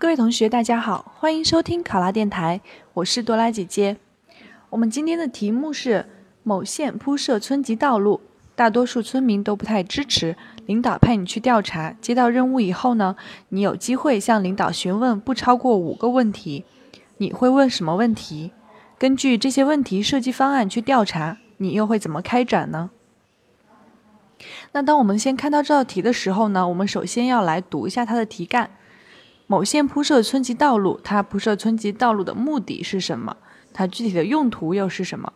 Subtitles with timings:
[0.00, 2.62] 各位同学，大家好，欢迎收听考拉电台，
[2.94, 3.98] 我是多拉姐姐。
[4.70, 6.06] 我们今天的题目是：
[6.42, 8.22] 某县铺设村级道路，
[8.54, 10.36] 大多数村民都不太支持。
[10.64, 13.14] 领导派你去调查，接到任务以后呢，
[13.50, 16.64] 你有机会向领导询问不超过五个问题。
[17.18, 18.52] 你会问什么问题？
[18.98, 22.88] 根据这些问题设计方案去调查，你又会怎么开展呢？
[24.72, 28.70] 那当我们先看到这道题的时候呢，我们首先要来读一下它的题干。
[29.50, 33.36] 某县铺设村级道路，它铺设村级道路的目的是什么？
[33.72, 35.32] 它具体的用途又是什么？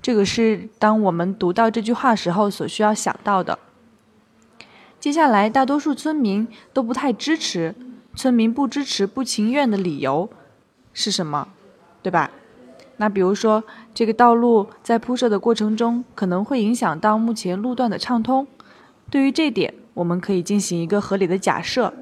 [0.00, 3.58] 这个是当我们读到这句话时候所需要想到的。
[4.98, 7.74] 接下来，大多数村民都不太支持，
[8.16, 10.30] 村民不支持、不情愿的理由
[10.94, 11.48] 是什么？
[12.02, 12.30] 对吧？
[12.96, 18.46] 那比如说，这个道路在铺设的过程中可能会影响到目前路段的畅通。
[19.10, 21.92] 对于这点，我们可以进行一个合理的假设。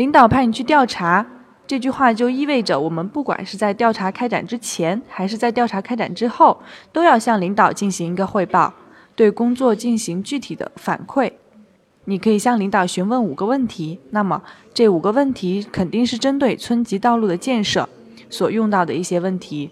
[0.00, 1.26] 领导派你去调查，
[1.66, 8.72] 这句话就意味着我们不管是在调查开展之前，还是在调查开展之后，都要向领导进行一个汇报，
[9.14, 11.30] 对工作进行具体的反馈。
[12.06, 17.86] 你可以向领导询问五个问题，那么这五个问题肯定是针对村级道路的建设
[18.30, 19.68] 所用到的一些问题。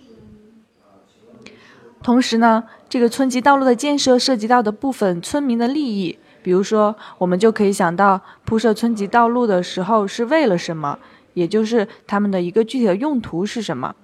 [2.02, 6.18] 同时呢，这个村级道路的建设涉及到的部分村民的利益。
[6.48, 10.98] 比如说，我们就可以想到铺设村级道路的时候是为了什么，
[11.34, 13.94] 也就是他们的一个具体的用途是什么。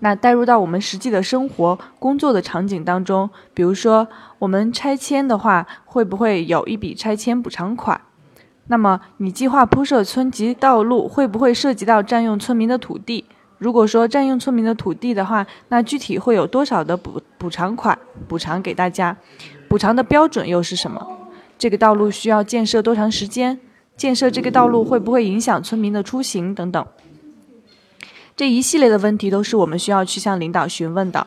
[0.00, 4.06] 那带入到我们实际的生活工作的场景当中，比如说
[4.38, 7.98] 我们拆迁的话，会不会有一笔拆迁补偿款？
[8.66, 13.24] 那么你计划铺设村级道路，会不会涉及到占用村民的土地？
[13.56, 19.16] 如果说占用村民的土地的话，那具体会有多少的补补偿款补偿给大家？
[19.70, 21.17] 补偿的标准又是什么？
[21.58, 23.58] 这个道路需要建设多长时间？
[23.96, 26.86] 建设这个道路会不会影响村民的出行等等？
[28.36, 31.26] 这一系列的问题都是我们需要去向领导询问的。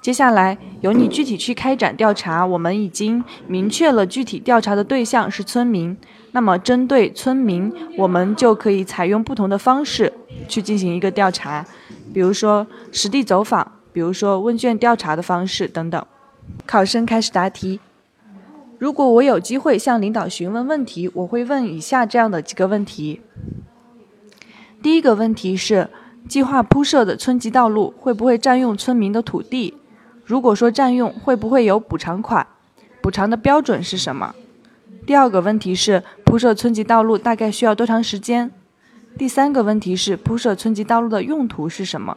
[0.00, 2.46] 接下来由你具体去开展调查。
[2.46, 5.96] 我们已经明确了具体调查的对象是村民，
[6.30, 10.12] 那么针对村民，我们就可以采用不同的方式
[10.46, 11.66] 去进行一个调查，
[12.14, 16.04] 比如说实地走访，比如说问卷调查的方式等等。
[16.66, 17.80] 考生开始答题。
[18.82, 23.20] 如果我有机会向领导询问问题，我会问以下这样的几个问题。
[24.82, 25.88] 第一个问题是，
[26.28, 29.74] 计划铺设的村级道路会不会占用村民的土地？
[30.24, 32.44] 如果说占用，会不会有补偿款？
[33.00, 34.34] 补偿的标准是什么？
[35.06, 38.50] 第二个问题是，铺设村级道路大概需要多长时间？
[39.16, 42.16] 第三个问题是，铺设村级道路的用途是什么？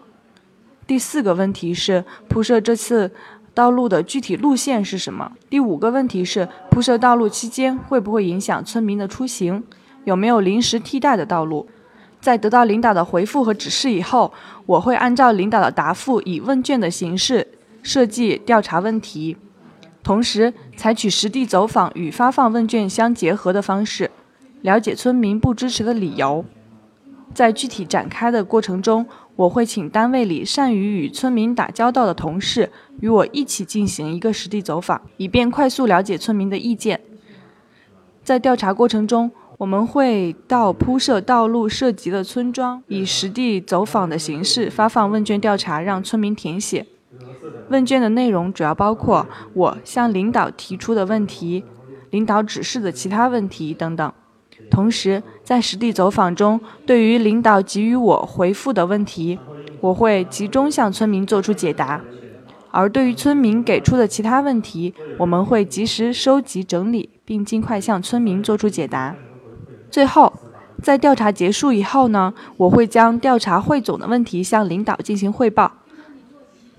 [0.88, 3.12] 第四个问题是，铺设这次。
[3.56, 5.32] 道路的具体路线是什么？
[5.50, 9.64] 第五个问题是铺设道路期间会不会影响村民的出行？
[10.04, 11.66] 有没有临时替代的道路？
[12.20, 14.34] 在得到领导的回复和指示以后，
[14.66, 17.48] 我会按照领导的答复，以问卷的形式
[17.82, 19.38] 设计调查问题，
[20.04, 24.12] 同时采取实地走访与发放问卷相结合的方式，
[24.64, 26.44] 了解村民不支持的理由。
[27.36, 37.02] 在具体展开的过程中，我会请单位里善于与村民打交道的同事与我一起进行一个实地走访，以便快速了解村民的意见。
[38.24, 46.86] 在调查过程中，我们会到铺设道路涉及的村庄，以实地走访的形式发放问卷调查，让村民填写。
[47.70, 51.66] 问卷的内容主要包括我向领导提出的问题、
[52.12, 54.14] 领导指示的其他问题等等。
[54.72, 59.38] 同时，在实地走访中，对于领导给予我回复的问题，
[59.80, 62.02] 我会集中向村民做出解答；
[62.72, 69.16] 而对于村民给出的其他问题，我们会及时收集整理，并尽快向村民做出解答。
[69.92, 70.34] 最后，
[70.82, 75.72] 在调查结束以后呢，我会将调查汇总的问题向领导进行汇报，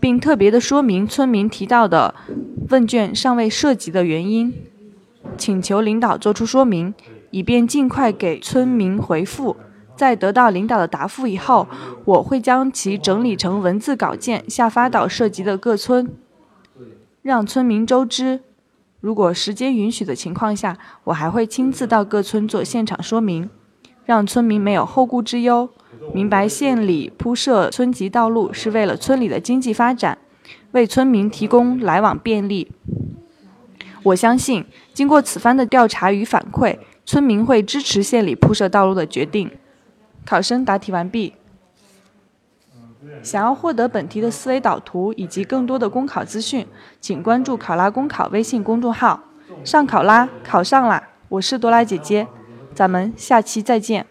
[0.01, 2.13] 并特别的说明村民提到的
[2.71, 4.53] 问卷尚未涉及的原因，
[5.39, 6.93] 请求领导作出说明。
[7.37, 9.57] 以便尽快给村民回复，
[9.95, 11.69] 在得到领导的答复以后，
[12.07, 16.09] 我会将其整理成文字稿件下发到涉及的各村，
[17.21, 18.41] 让村民周知。
[19.03, 23.51] 如果时间允许的情况下，我还会亲自到各村做现场说明，
[24.07, 25.69] 让村民没有后顾之忧，
[26.15, 30.17] 明白县里铺设村级道路是为了村里的经济发展，
[30.73, 32.73] 为村民提供来往便利。
[34.05, 36.79] 我相信，经过此番的调查与反馈。
[37.07, 39.51] 村民会支持县里铺设道路的决定。
[40.27, 41.35] 考生答题完毕。
[43.23, 46.67] 想要获得本题的思维导图以及更多的公考资讯，
[47.01, 49.23] 请关注“考拉公考”微信公众号。
[49.65, 51.11] 上考拉，考上啦！
[51.29, 52.27] 我是多拉姐姐，
[52.75, 54.07] 咱们下期再见。